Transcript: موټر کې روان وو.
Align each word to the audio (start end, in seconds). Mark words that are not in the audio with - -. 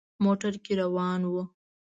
موټر 0.23 0.53
کې 0.63 0.73
روان 0.81 1.21
وو. 1.31 1.43